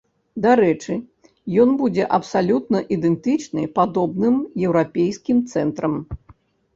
[0.43, 0.93] Дарэчы,
[1.63, 4.35] ён будзе абсалютна ідэнтычны падобным
[4.71, 5.95] еўрапейскім цэнтрам.